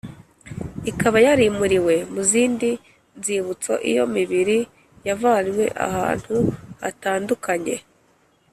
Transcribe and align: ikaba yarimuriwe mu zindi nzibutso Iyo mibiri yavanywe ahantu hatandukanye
ikaba 0.91 1.17
yarimuriwe 1.25 1.95
mu 2.13 2.21
zindi 2.31 2.69
nzibutso 3.19 3.73
Iyo 3.89 4.03
mibiri 4.15 4.57
yavanywe 5.07 5.65
ahantu 5.87 6.35
hatandukanye 6.83 7.75